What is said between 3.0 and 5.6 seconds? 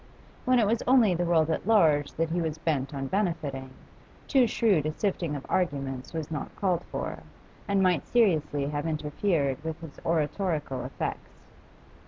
benefiting, too shrewd a sifting of